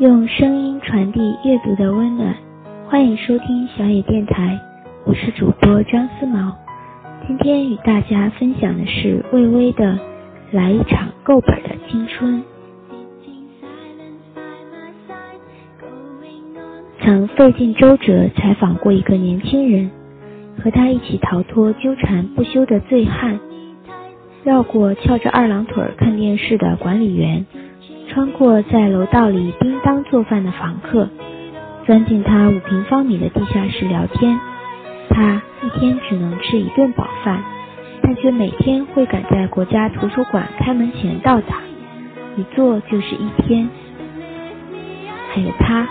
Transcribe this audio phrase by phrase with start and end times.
[0.00, 2.34] 用声音传递阅读的温暖，
[2.88, 4.58] 欢迎收听小野电台，
[5.04, 6.56] 我是主播张思毛。
[7.26, 9.92] 今天与大家分享的是魏巍的
[10.52, 12.42] 《来一场够本的青春》。
[17.02, 19.90] 曾费尽周折采访过一个年轻人，
[20.64, 23.38] 和他一起逃脱纠缠不休的醉汉，
[24.44, 27.44] 绕过翘着二郎腿看电视的管理员。
[28.10, 31.08] 穿过在楼道里叮当做饭的房客，
[31.86, 34.36] 钻进他五平方米的地下室聊天。
[35.10, 37.40] 他一天只能吃一顿饱饭，
[38.02, 41.58] 但却每天会赶在国家图书馆开门前到达，
[42.36, 43.68] 一坐就是一天。
[45.32, 45.86] 还有他，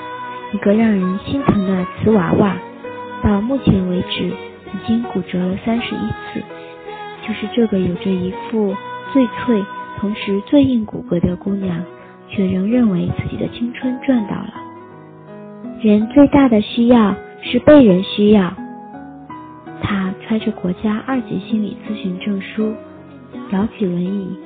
[0.52, 2.58] 一个让人心疼的瓷娃娃，
[3.23, 6.44] 到目前为止已经骨折了三十一次。
[7.26, 8.76] 就是这个有着一副
[9.14, 9.64] 最脆
[10.00, 11.81] 同时最硬骨骼的姑娘。
[12.30, 14.54] 却仍认为自己的青春赚到了。
[15.82, 18.53] 人最大的需要是被人需要。
[19.81, 22.73] 他揣着国家二级心理咨询证书，
[23.52, 24.38] 摇起轮椅，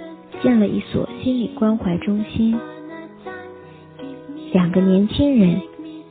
[0.41, 2.57] 建了一所心理关怀中心。
[4.53, 5.61] 两个年轻人，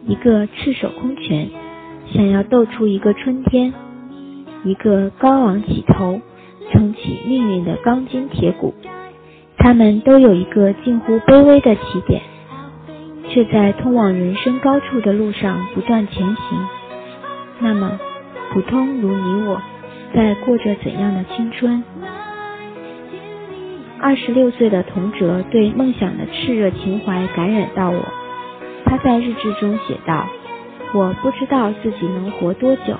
[0.06, 1.48] 一个赤手空拳，
[2.12, 3.72] 想要斗出一个春天；
[4.64, 6.20] 一个高昂起头，
[6.70, 8.74] 撑起命运的钢筋铁骨。
[9.62, 12.20] 他们都有一个近乎卑微的起点，
[13.28, 16.66] 却在通往人生高处的路上不断前行。
[17.60, 17.96] 那么，
[18.52, 19.62] 普通如你我，
[20.12, 21.84] 在过着怎样的青春？
[24.00, 28.04] 二十六岁的童哲对梦想的炽热情怀感染到我。
[28.84, 30.26] 他在日志中写道
[30.92, 32.96] ：“我不知道自己能活多久，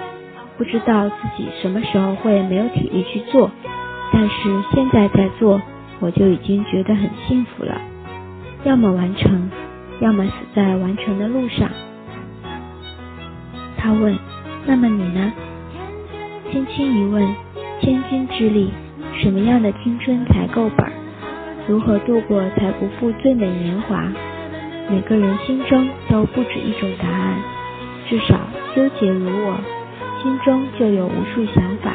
[0.57, 3.51] 不知道自己什么时候会没有体力去做，
[4.13, 5.61] 但是现在在做。”
[6.03, 7.81] 我就已经觉得很幸福了，
[8.65, 9.49] 要么完成，
[10.01, 11.71] 要么死在完成的路上。
[13.79, 14.19] 他问
[14.67, 15.33] ：“那么你呢？”
[16.51, 17.25] 轻轻一问，
[17.81, 18.73] 千钧之力，
[19.23, 20.91] 什么样的青春才够本？
[21.69, 24.13] 如何度过才不负最美年华？
[24.91, 27.39] 每个人心中都不止一种答案，
[28.09, 28.41] 至少
[28.75, 29.57] 纠结如我，
[30.21, 31.95] 心中就有无数想法。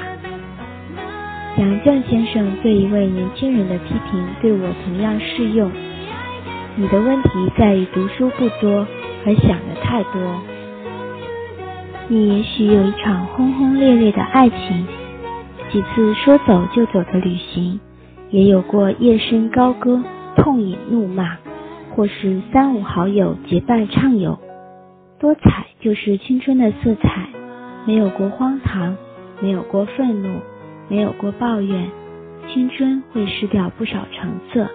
[1.58, 5.72] 杨绛先生对一位年轻人的批评，对我同样适用。
[6.76, 8.86] 你的问题在于读书不多，
[9.26, 10.22] 而想的太多。
[12.08, 14.88] 你也许有一场轰轰烈烈的爱情，
[15.72, 17.80] 几次说走就走的旅行，
[18.30, 20.04] 也有过夜深高歌、
[20.36, 21.38] 痛饮怒骂，
[21.96, 24.38] 或是三五好友结伴畅游。
[25.20, 27.28] 多彩就是青春的色彩，
[27.88, 28.96] 没有过荒唐，
[29.42, 30.40] 没有过愤怒。
[30.90, 31.90] 没有过抱怨，
[32.48, 34.70] 青春会失掉不少成色，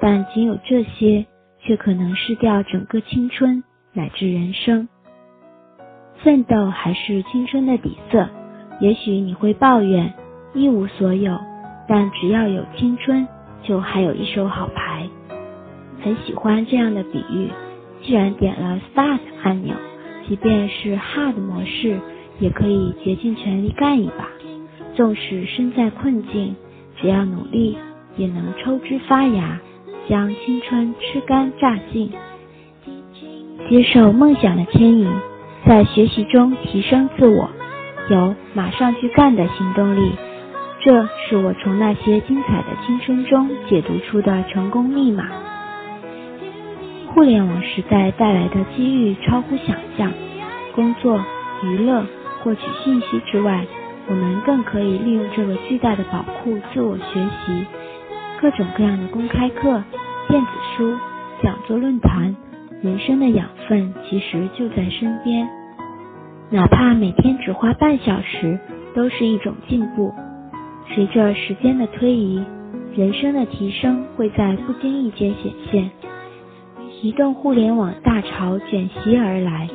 [0.00, 1.26] 但仅有这些，
[1.58, 4.88] 却可能失掉整个青春乃至人生。
[6.22, 8.28] 奋斗还是青春的底色，
[8.80, 10.14] 也许你会抱怨
[10.54, 11.38] 一无所有，
[11.88, 13.26] 但只要有青春，
[13.62, 15.08] 就还有一手好牌。
[16.00, 17.50] 很喜欢这样的比喻，
[18.02, 19.74] 既然点了 Start 按钮，
[20.28, 21.98] 即便是 Hard 模式，
[22.38, 24.28] 也可以竭尽全力干一把。
[24.98, 26.56] 纵使身在困境，
[26.96, 27.78] 只要努力，
[28.16, 29.60] 也能抽枝发芽，
[30.08, 32.10] 将青春吃干榨尽。
[33.70, 35.08] 接受梦想的牵引，
[35.64, 37.48] 在学习中提升自我，
[38.10, 40.10] 有马上去干的行动力。
[40.80, 45.28] 这是我从那些精彩的青春中解读出的成功密码。
[47.14, 50.12] 互联网时代带来的机遇超乎想象，
[50.74, 51.20] 工作、
[51.62, 52.04] 娱乐、
[52.42, 53.64] 获取信息之外。
[54.10, 57.04] 我们更可以利用这个巨大的宝库自我学
[57.44, 57.66] 习，
[58.40, 59.82] 各种各样的公开课、
[60.28, 60.96] 电子书、
[61.42, 62.34] 讲座论坛，
[62.82, 65.46] 人生的养分其实就在身边。
[66.48, 68.58] 哪怕每天只花半小时，
[68.94, 70.14] 都是一种进步。
[70.94, 72.42] 随着时间的推移，
[72.96, 75.90] 人生的提升会在不经意间显现。
[77.02, 79.68] 移动互联网大潮卷袭而来，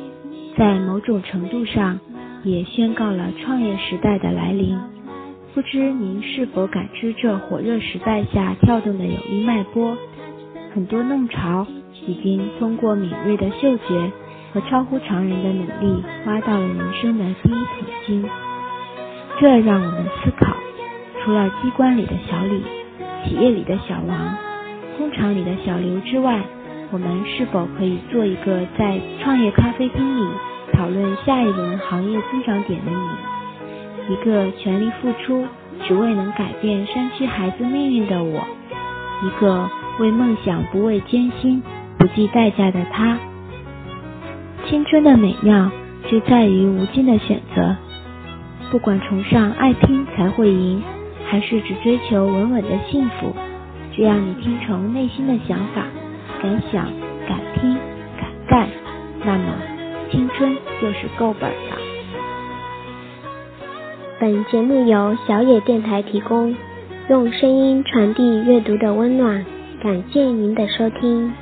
[0.58, 2.00] 在某种程度上。
[2.44, 4.78] 也宣告了创业时代的来临。
[5.54, 9.96] 不知您是否感知这火热时代下跳动的有力脉搏？
[10.74, 11.66] 很多弄潮
[12.06, 14.10] 已经通过敏锐的嗅觉
[14.52, 17.64] 和超乎常人的努力，挖到了人生的第一桶
[18.06, 18.24] 金。
[19.40, 20.54] 这让我们思考：
[21.22, 22.62] 除了机关里的小李、
[23.24, 24.36] 企业里的小王、
[24.98, 26.42] 工厂里的小刘之外，
[26.90, 30.28] 我们是否可以做一个在创业咖啡厅里？
[30.76, 35.46] 讨论下一轮行业增长点的你，一个全力付出
[35.86, 38.44] 只为能改变山区孩子命运的我，
[39.22, 39.68] 一个
[39.98, 41.62] 为梦想不畏艰辛、
[41.98, 43.18] 不计代价的他，
[44.66, 45.70] 青春的美妙
[46.10, 47.76] 就在于无尽的选择。
[48.70, 50.82] 不管崇尚爱拼才会赢，
[51.26, 53.32] 还是只追求稳稳的幸福，
[53.94, 55.84] 只要你听从内心的想法，
[56.42, 56.86] 敢想
[57.28, 57.76] 敢听
[58.18, 58.68] 敢干，
[59.24, 59.44] 那么
[60.14, 61.76] 青春就是够本的。
[64.20, 66.54] 本节目由小野电台提供，
[67.08, 69.44] 用声音传递阅读的温暖。
[69.82, 71.32] 感谢您的收听。